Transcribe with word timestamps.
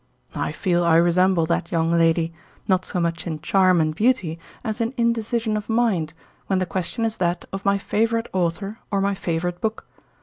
I 0.33 0.51
feel 0.51 0.83
I 0.83 0.95
resemble 0.95 1.45
that 1.45 1.71
young 1.71 1.91
lady, 1.91 2.33
not 2.67 2.85
so 2.85 2.99
much 2.99 3.27
in 3.27 3.39
charm 3.39 3.79
and 3.79 3.93
beauty 3.93 4.39
as 4.63 4.81
in 4.81 4.95
indecision 4.97 5.55
of 5.55 5.69
mind, 5.69 6.15
when 6.47 6.57
the 6.57 6.65
question 6.65 7.05
is 7.05 7.17
that 7.17 7.45
of 7.53 7.65
my 7.65 7.77
favourite 7.77 8.27
author 8.33 8.79
or 8.89 8.99
my 8.99 9.13
favourite 9.13 9.61
book. 9.61 9.85